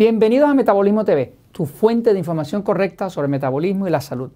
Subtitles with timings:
[0.00, 4.30] Bienvenidos a Metabolismo TV, tu fuente de información correcta sobre el metabolismo y la salud.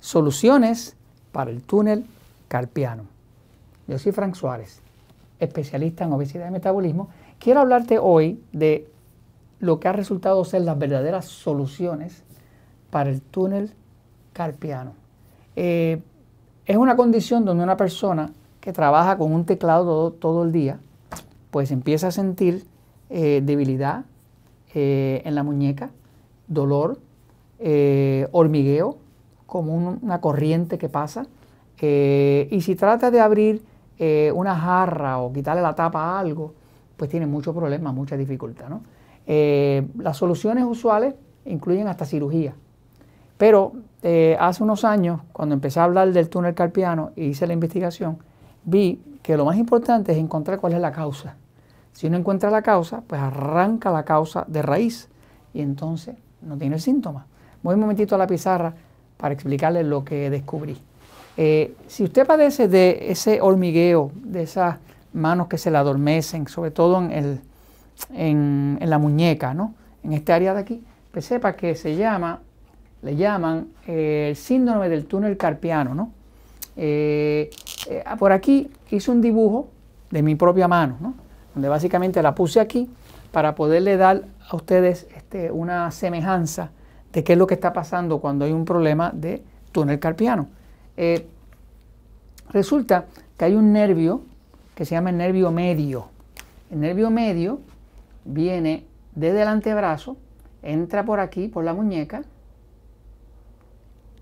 [0.00, 0.96] Soluciones
[1.30, 2.06] para el túnel
[2.48, 3.04] carpiano.
[3.86, 4.82] Yo soy Frank Suárez,
[5.38, 7.08] especialista en obesidad y metabolismo.
[7.38, 8.90] Quiero hablarte hoy de
[9.60, 12.24] lo que ha resultado ser las verdaderas soluciones
[12.90, 13.70] para el túnel
[14.32, 14.94] carpiano.
[15.54, 16.02] Eh,
[16.66, 20.80] es una condición donde una persona que trabaja con un teclado todo, el día,
[21.52, 22.64] pues empieza a sentir
[23.08, 24.04] eh, debilidad
[24.74, 25.90] eh, en la muñeca,
[26.46, 26.98] dolor,
[28.32, 28.96] hormigueo,
[29.46, 31.26] como una corriente que pasa.
[31.80, 33.62] y si trata de abrir
[34.34, 36.54] una jarra o quitarle la tapa a algo,
[36.96, 38.68] pues tiene muchos problemas, mucha dificultad.
[39.26, 41.14] las soluciones usuales
[41.44, 42.54] incluyen hasta cirugía.
[43.36, 47.52] Pero eh, hace unos años, cuando empecé a hablar del túnel carpiano y hice la
[47.52, 48.18] investigación,
[48.64, 51.36] vi que lo más importante es encontrar cuál es la causa.
[51.92, 55.08] Si uno encuentra la causa, pues arranca la causa de raíz
[55.52, 57.26] y entonces no tiene el síntoma.
[57.62, 58.72] Voy un momentito a la pizarra
[59.16, 60.78] para explicarles lo que descubrí.
[61.36, 64.76] Eh, si usted padece de ese hormigueo, de esas
[65.12, 67.40] manos que se le adormecen, sobre todo en, el,
[68.14, 69.74] en, en la muñeca, ¿no?
[70.02, 72.40] en este área de aquí, pues sepa que se llama
[73.02, 75.94] le llaman eh, el síndrome del túnel carpiano.
[75.94, 76.12] ¿no?
[76.76, 77.50] Eh,
[78.18, 79.68] por aquí hice un dibujo
[80.10, 81.14] de mi propia mano, ¿no?
[81.54, 82.90] Donde básicamente la puse aquí
[83.32, 86.70] para poderle dar a ustedes este, una semejanza
[87.12, 89.42] de qué es lo que está pasando cuando hay un problema de
[89.72, 90.48] túnel carpiano.
[92.50, 93.06] resulta
[93.36, 94.22] que hay un nervio
[94.74, 96.08] que se llama el nervio medio.
[96.70, 97.60] El nervio medio
[98.24, 100.16] viene desde el antebrazo,
[100.62, 102.22] entra por aquí, por la muñeca,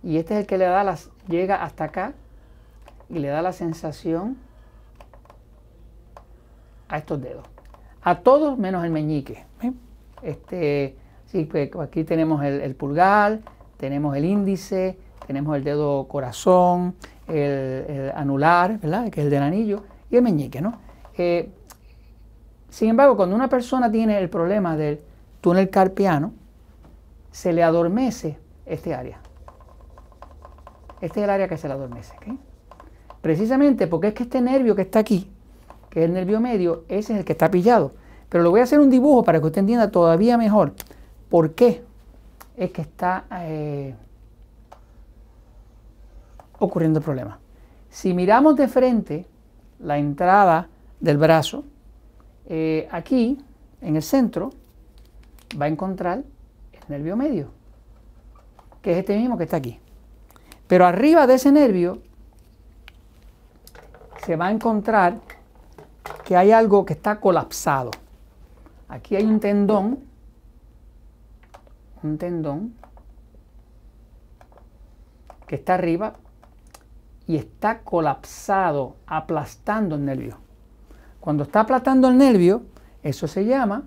[0.03, 2.13] y este es el que le da las, llega hasta acá
[3.09, 4.37] y le da la sensación
[6.89, 7.47] a estos dedos.
[8.03, 9.45] A todos menos el meñique.
[10.23, 13.41] Este, sí, pues aquí tenemos el, pulgar,
[13.77, 16.95] tenemos el índice, tenemos el dedo corazón,
[17.29, 19.11] el, anular, ¿verdad?
[19.11, 20.61] que es el del anillo, y el meñique.
[20.61, 20.79] ¿no?
[21.17, 21.51] Eh,
[22.69, 25.01] sin embargo, cuando una persona tiene el problema del
[25.41, 26.33] túnel carpiano,
[27.31, 29.21] se le adormece este área.
[31.01, 32.15] Este es el área que se la adormece.
[33.21, 35.31] Precisamente porque es que este nervio que está aquí,
[35.99, 37.91] que es el nervio medio, ese es el que está pillado.
[38.29, 40.75] Pero le voy a hacer un dibujo para que usted entienda todavía mejor
[41.29, 41.83] por qué
[42.57, 43.97] es que está eh,
[46.61, 47.41] ocurriendo el problema.
[47.91, 49.27] Si miramos de frente
[49.81, 50.69] la entrada
[51.01, 51.65] del brazo,
[52.47, 53.37] eh, aquí
[53.81, 54.51] en el centro
[55.61, 57.49] va a encontrar el nervio medio,
[58.83, 59.81] que es este mismo que está aquí.
[60.69, 61.99] Pero arriba de ese nervio
[64.25, 65.19] se va a encontrar
[66.29, 67.91] que hay algo que está colapsado.
[68.87, 70.01] Aquí hay un tendón,
[72.03, 72.75] un tendón
[75.47, 76.17] que está arriba
[77.27, 80.37] y está colapsado, aplastando el nervio.
[81.19, 82.61] Cuando está aplastando el nervio,
[83.03, 83.85] eso se llama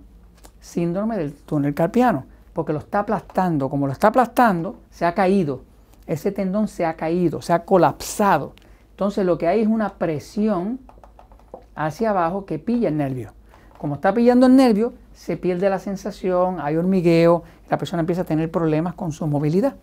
[0.60, 3.70] síndrome del túnel carpiano, porque lo está aplastando.
[3.70, 5.62] Como lo está aplastando, se ha caído
[6.08, 8.54] ese tendón se ha caído, se ha colapsado.
[8.90, 10.80] Entonces lo que hay es una presión
[11.76, 13.34] hacia abajo que pilla el nervio.
[13.78, 18.26] Como está pillando el nervio, se pierde la sensación, hay hormigueo, la persona empieza a
[18.26, 19.76] tener problemas con su movilidad.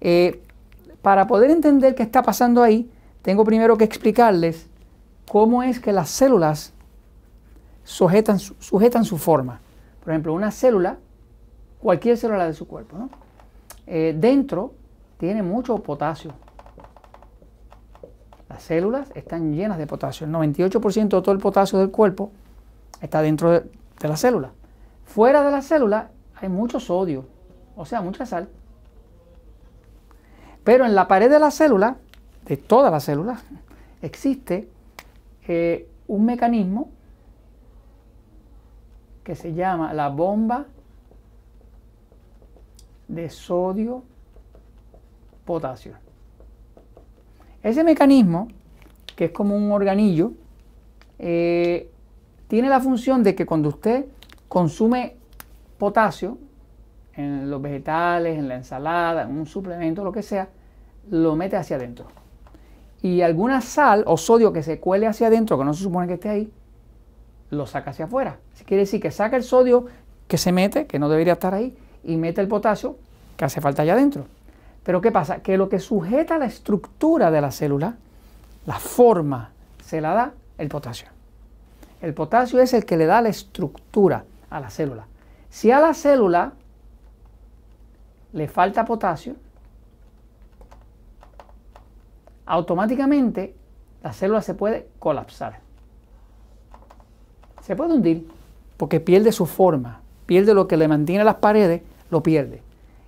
[0.00, 0.42] Eh,
[1.02, 2.90] para poder entender qué está pasando ahí,
[3.22, 4.66] tengo primero que explicarles
[5.30, 6.72] cómo es que las células
[7.84, 9.60] sujetan, sujetan su forma.
[10.02, 10.98] Por ejemplo, una célula,
[11.80, 13.10] cualquier célula de su cuerpo, ¿no?
[13.86, 14.72] Eh, dentro
[15.18, 16.32] tiene mucho potasio.
[18.54, 20.28] Las células están llenas de potasio.
[20.28, 22.30] El 98% de todo el potasio del cuerpo
[23.00, 23.64] está dentro de,
[24.00, 24.52] la célula.
[25.04, 27.26] Fuera de la célula hay mucho sodio,
[27.74, 28.48] o sea, mucha sal.
[30.62, 31.96] Pero en la pared de la célula,
[32.44, 33.42] de todas las células,
[34.02, 34.68] existe
[35.48, 36.90] eh, un mecanismo
[39.24, 40.66] que se llama la bomba
[43.08, 44.04] de sodio
[45.44, 46.03] potasio.
[47.64, 48.48] Ese mecanismo,
[49.16, 50.32] que es como un organillo,
[51.18, 51.90] eh,
[52.46, 54.04] tiene la función de que cuando usted
[54.48, 55.16] consume
[55.78, 56.36] potasio
[57.14, 60.48] en los vegetales, en la ensalada, en un suplemento, lo que sea,
[61.10, 62.04] lo mete hacia adentro.
[63.00, 66.14] Y alguna sal o sodio que se cuele hacia adentro, que no se supone que
[66.14, 66.52] esté ahí,
[67.50, 68.36] lo saca hacia afuera.
[68.66, 69.86] quiere decir que saca el sodio
[70.28, 72.96] que se mete, que no debería estar ahí, y mete el potasio
[73.38, 74.26] que hace falta allá adentro.
[74.84, 75.38] Pero ¿qué pasa?
[75.38, 77.96] Que lo que sujeta la estructura de la célula,
[78.66, 79.50] la forma,
[79.84, 81.08] se la da el potasio.
[82.00, 85.06] El potasio es el que le da la estructura a la célula.
[85.48, 86.52] Si a la célula
[88.34, 89.36] le falta potasio,
[92.44, 93.54] automáticamente
[94.02, 95.60] la célula se puede colapsar.
[97.62, 98.28] Se puede hundir
[98.76, 101.80] porque pierde su forma, pierde lo que le mantiene las paredes,
[102.10, 102.62] lo pierde.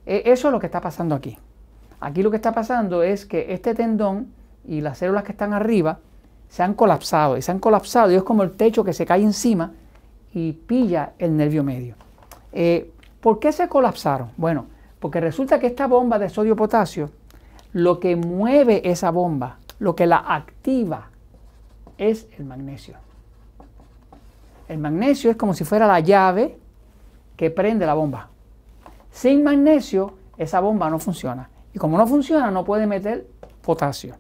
[0.07, 1.37] E, eso es lo que está pasando aquí.
[2.01, 4.33] Aquí lo que está pasando es que este tendón
[4.65, 5.99] y las células que están arriba
[6.49, 9.23] se han colapsado y se han colapsado y es como el techo que se cae
[9.23, 9.73] encima
[10.33, 11.95] y pilla el nervio medio.
[12.53, 14.31] Eh, ¿Por qué se colapsaron?
[14.37, 14.67] Bueno,
[15.01, 17.11] porque resulta que esta bomba de sodio-potasio,
[17.73, 21.11] lo que mueve esa bomba, lo que la activa,
[21.99, 22.97] es el magnesio.
[24.69, 26.59] El magnesio es como si fuera la llave
[27.37, 28.29] que prende la bomba.
[29.11, 31.49] Sin magnesio, esa bomba no funciona.
[31.77, 33.27] Y como no funciona, no puede meter
[33.61, 34.15] potasio.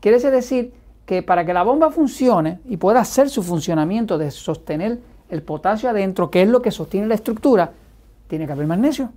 [0.00, 0.72] Quiere decir
[1.04, 5.90] que para que la bomba funcione y pueda hacer su funcionamiento de sostener el potasio
[5.90, 7.70] adentro, que es lo que sostiene la estructura,
[8.28, 9.10] tiene que haber magnesio.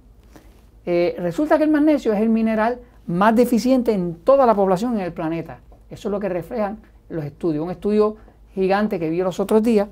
[0.85, 5.05] Eh, resulta que el magnesio es el mineral más deficiente en toda la población en
[5.05, 5.59] el planeta.
[5.89, 7.63] Eso es lo que reflejan los estudios.
[7.63, 8.17] Un estudio
[8.53, 9.87] gigante que vi los otros días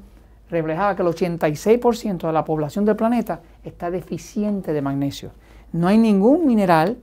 [0.51, 5.31] reflejaba que el 86% de la población del planeta está deficiente de magnesio.
[5.71, 6.97] No hay ningún mineral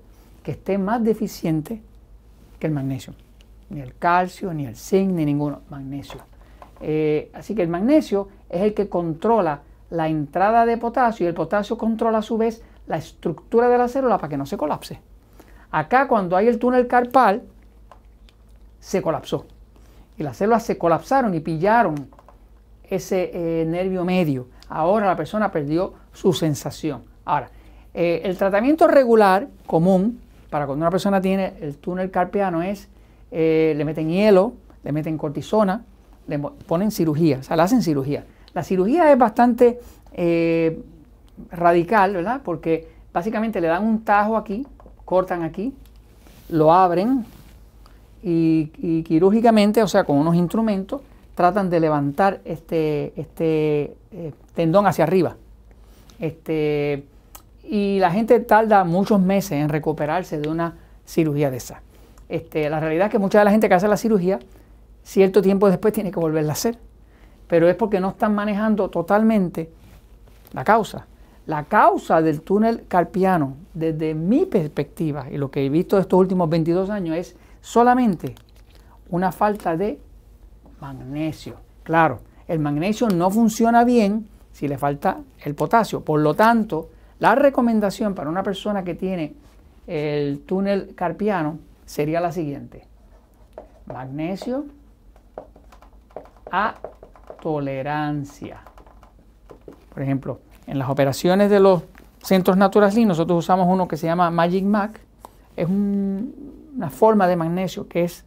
[0.44, 1.82] que esté más deficiente
[2.60, 3.14] que el magnesio.
[3.70, 5.62] Ni el calcio, ni el zinc, ni ninguno.
[5.70, 6.20] Magnesio.
[6.80, 11.34] Eh, así que el magnesio es el que controla la entrada de potasio y el
[11.34, 15.00] potasio controla a su vez la estructura de la célula para que no se colapse.
[15.70, 17.42] Acá cuando hay el túnel carpal,
[18.78, 19.46] se colapsó.
[20.18, 22.10] Y las células se colapsaron y pillaron
[22.84, 24.48] ese eh, nervio medio.
[24.68, 27.02] Ahora la persona perdió su sensación.
[27.24, 27.50] Ahora,
[27.94, 30.20] eh, el tratamiento regular, común,
[30.54, 32.86] para cuando una persona tiene el túnel carpiano es,
[33.32, 34.52] le meten hielo,
[34.84, 35.84] le meten cortisona,
[36.28, 38.24] le ponen cirugía, o sea, le hacen cirugía.
[38.52, 39.80] La cirugía es bastante
[40.12, 40.80] eh,
[41.50, 42.40] radical, ¿verdad?
[42.44, 44.64] Porque básicamente le dan un tajo aquí,
[45.04, 45.74] cortan aquí,
[46.48, 47.24] lo abren
[48.22, 51.00] y, quirúrgicamente, o sea, con unos instrumentos,
[51.34, 55.34] tratan de levantar este, este eh, tendón hacia arriba.
[56.20, 57.06] Este,
[57.68, 60.74] y la gente tarda muchos meses en recuperarse de una
[61.04, 61.82] cirugía de esa.
[62.28, 64.38] Este, la realidad es que mucha de la gente que hace la cirugía,
[65.02, 66.78] cierto tiempo después tiene que volverla a hacer
[67.46, 69.70] pero es porque no están manejando totalmente
[70.52, 71.06] la causa.
[71.46, 76.48] La causa del túnel carpiano, desde mi perspectiva y lo que he visto estos últimos
[76.48, 78.34] 22 años, es solamente
[79.10, 80.00] una falta de
[80.80, 81.56] magnesio.
[81.82, 86.00] Claro, el magnesio no funciona bien si le falta el potasio.
[86.00, 86.88] Por lo tanto,
[87.18, 89.34] la recomendación para una persona que tiene
[89.86, 92.86] el túnel carpiano sería la siguiente.
[93.86, 94.66] Magnesio
[96.50, 96.74] a
[97.40, 98.60] tolerancia.
[99.92, 101.82] Por ejemplo, en las operaciones de los
[102.22, 105.00] centros Natural nosotros usamos uno que se llama Magic Mac.
[105.56, 108.24] Es una forma de magnesio que es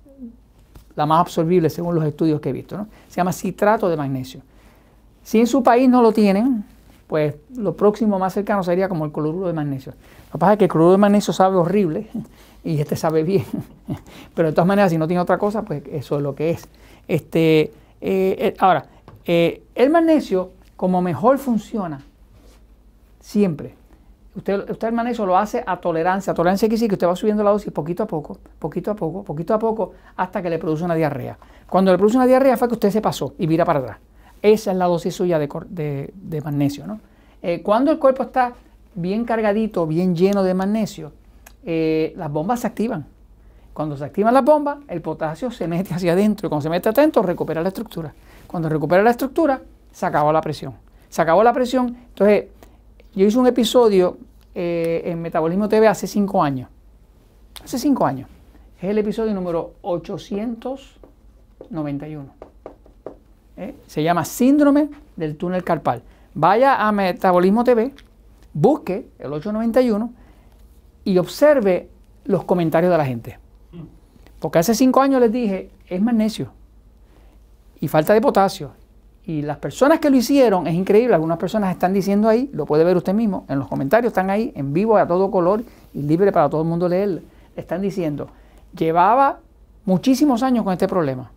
[0.96, 2.88] la más absorbible según los estudios que he visto.
[3.08, 4.42] Se llama citrato de magnesio.
[5.24, 6.64] Si en su país no lo tienen,
[7.08, 9.94] pues lo próximo más cercano sería como el cloruro de magnesio.
[10.28, 12.10] Lo que pasa es que el cloruro de magnesio sabe horrible
[12.64, 13.46] y este sabe bien.
[14.36, 16.68] Pero de todas maneras, si no tiene otra cosa, pues eso es lo que es.
[17.08, 18.86] Este, eh, eh, ahora,
[19.26, 22.02] eh, el magnesio, como mejor funciona,
[23.22, 23.76] siempre.
[24.36, 26.32] Usted, el magnesio lo hace a tolerancia.
[26.32, 29.24] A tolerancia quiere que usted va subiendo la dosis poquito a poco, poquito a poco,
[29.24, 31.38] poquito a poco, hasta que le produce una diarrea.
[31.68, 33.98] Cuando le produce una diarrea fue que usted se pasó y vira para atrás.
[34.42, 36.88] Esa es la dosis suya de, magnesio.
[36.88, 37.00] ¿no?
[37.42, 38.54] Eh, cuando el cuerpo está
[38.96, 41.12] bien cargadito, bien lleno de magnesio,
[41.66, 43.06] eh, las bombas se activan.
[43.74, 46.90] Cuando se activan las bombas, el potasio se mete hacia adentro y cuando se mete
[46.90, 48.14] adentro recupera la estructura.
[48.48, 50.74] Cuando recupera la estructura, se acabó la presión.
[51.10, 51.96] Se acabó la presión.
[52.10, 52.46] Entonces,
[53.14, 54.18] yo hice un episodio
[54.56, 56.70] eh, en Metabolismo TV hace cinco años.
[57.64, 58.30] Hace cinco años.
[58.82, 62.48] Es el episodio número 891.
[63.58, 63.76] ¿Eh?
[63.88, 66.04] Se llama Síndrome del túnel carpal.
[66.34, 67.92] Vaya a Metabolismo TV,
[68.54, 70.14] busque el 891
[71.04, 71.90] y observe
[72.26, 73.40] los comentarios de la gente.
[74.40, 76.52] Porque hace cinco años les dije, es magnesio
[77.80, 78.72] y falta de potasio.
[79.26, 82.84] Y las personas que lo hicieron, es increíble, algunas personas están diciendo ahí, lo puede
[82.84, 86.32] ver usted mismo, en los comentarios están ahí, en vivo, a todo color y libre
[86.32, 87.24] para todo el mundo leer.
[87.56, 88.30] Están diciendo,
[88.78, 89.40] llevaba
[89.84, 91.32] muchísimos años con este problema.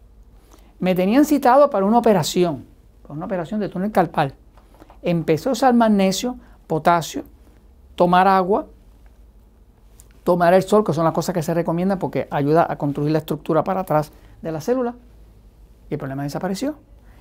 [0.80, 2.64] Me tenían citado para una operación,
[3.02, 4.34] para una operación de túnel carpal.
[5.02, 7.24] Empezó a usar magnesio, potasio,
[7.94, 8.66] tomar agua,
[10.24, 13.18] tomar el sol, que son las cosas que se recomiendan porque ayuda a construir la
[13.18, 14.10] estructura para atrás
[14.40, 14.94] de la célula
[15.90, 16.76] y el problema desapareció.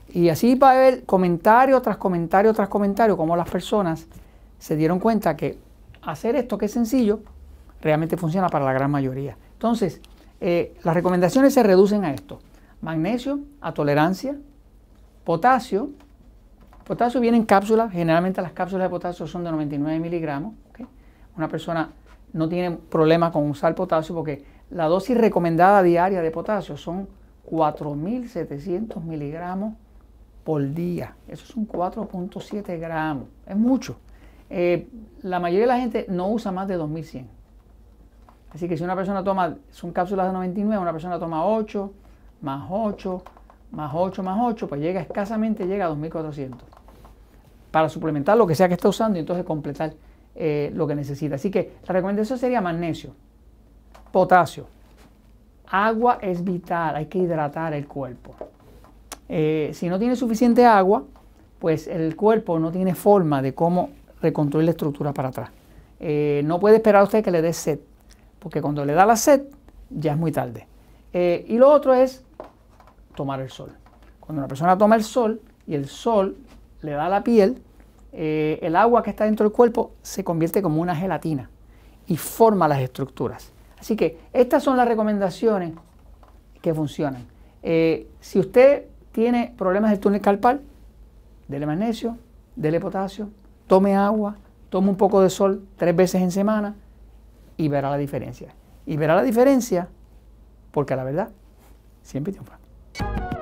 [0.07, 4.07] Y así va a haber comentario tras comentario tras comentario, como las personas
[4.57, 5.57] se dieron cuenta que
[6.01, 7.19] hacer esto, que es sencillo,
[7.81, 9.37] realmente funciona para la gran mayoría.
[9.53, 10.01] Entonces,
[10.39, 12.39] eh, las recomendaciones se reducen a esto.
[12.81, 14.37] Magnesio a tolerancia,
[15.23, 15.89] potasio.
[16.85, 20.53] Potasio viene en cápsulas, generalmente las cápsulas de potasio son de 99 miligramos.
[21.37, 21.89] Una persona
[22.33, 27.07] no tiene problema con usar potasio porque la dosis recomendada diaria de potasio son
[27.49, 29.75] 4.700 miligramos
[30.43, 31.15] por día.
[31.27, 33.25] Eso son 4.7 gramos.
[33.45, 33.97] Es mucho.
[34.49, 34.87] Eh,
[35.21, 37.25] la mayoría de la gente no usa más de 2.100.
[38.53, 41.93] Así que si una persona toma, son cápsulas de 99, una persona toma 8,
[42.41, 43.23] más 8,
[43.71, 46.55] más 8, más 8, pues llega escasamente, llega a 2.400.
[47.71, 49.93] Para suplementar lo que sea que esté usando y entonces completar
[50.35, 51.35] eh, lo que necesita.
[51.35, 53.11] Así que la recomendación sería magnesio,
[54.11, 54.67] potasio.
[55.67, 58.33] Agua es vital, hay que hidratar el cuerpo.
[59.27, 61.03] Eh, si no tiene suficiente agua,
[61.59, 63.91] pues el cuerpo no tiene forma de cómo
[64.21, 65.51] reconstruir la estructura para atrás.
[65.99, 67.79] Eh, no puede esperar a usted que le dé sed,
[68.39, 69.43] porque cuando le da la sed
[69.91, 70.65] ya es muy tarde.
[71.11, 72.23] Y lo otro es
[73.19, 73.73] tomar el sol.
[74.21, 76.37] Cuando una persona toma el sol y el sol
[76.81, 77.61] le da a la piel,
[78.13, 81.49] el agua que está dentro del cuerpo se convierte como una gelatina
[82.07, 83.51] y forma las estructuras.
[83.77, 85.73] Así que estas son las recomendaciones
[86.61, 87.27] que funcionan.
[87.61, 90.61] si usted tiene problemas del túnel carpal,
[91.49, 92.17] dele magnesio,
[92.55, 93.29] dele potasio,
[93.67, 94.37] tome agua,
[94.69, 96.73] tome un poco de sol tres veces en semana
[97.57, 98.55] y verá la diferencia.
[98.85, 99.89] Y verá la diferencia
[100.71, 101.31] porque la verdad
[102.01, 102.58] siempre triunfa.
[102.97, 103.38] you